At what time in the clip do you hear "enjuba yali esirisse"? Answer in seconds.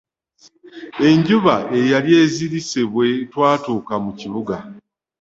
1.09-2.79